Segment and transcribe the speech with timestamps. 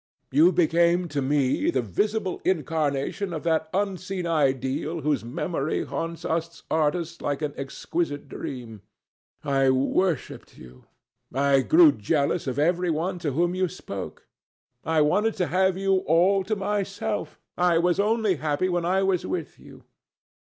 [0.31, 6.63] You became to me the visible incarnation of that unseen ideal whose memory haunts us
[6.71, 8.81] artists like an exquisite dream.
[9.43, 10.85] I worshipped you.
[11.31, 14.25] I grew jealous of every one to whom you spoke.
[14.83, 17.39] I wanted to have you all to myself.
[17.55, 19.83] I was only happy when I was with you.